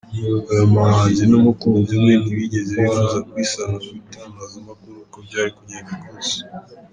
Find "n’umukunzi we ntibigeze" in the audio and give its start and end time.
1.31-2.73